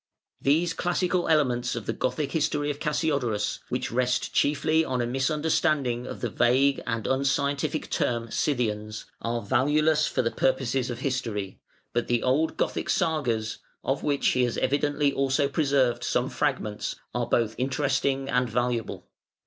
These 0.41 0.73
classical 0.73 1.27
elements 1.29 1.75
of 1.75 1.85
the 1.85 1.93
Gothic 1.93 2.31
history 2.31 2.71
of 2.71 2.79
Cassiodorus 2.79 3.59
(which 3.69 3.91
rest 3.91 4.33
chiefly 4.33 4.83
on 4.83 4.99
a 4.99 5.05
misunderstanding 5.05 6.07
of 6.07 6.21
the 6.21 6.29
vague 6.31 6.81
and 6.87 7.05
unscientific 7.05 7.87
term 7.91 8.31
"Scythians") 8.31 9.05
are 9.21 9.43
valueless 9.43 10.07
for 10.07 10.23
the 10.23 10.31
purposes 10.31 10.89
of 10.89 11.01
history; 11.01 11.59
but 11.93 12.07
the 12.07 12.23
old 12.23 12.57
Gothic 12.57 12.89
Sagas, 12.89 13.59
of 13.83 14.01
which 14.01 14.29
he 14.29 14.43
has 14.45 14.57
evidently 14.57 15.13
also 15.13 15.47
preserved 15.47 16.03
some 16.03 16.31
fragments, 16.31 16.95
are 17.13 17.27
both 17.27 17.53
interesting 17.59 18.27
and 18.27 18.49
valuable. 18.49 19.07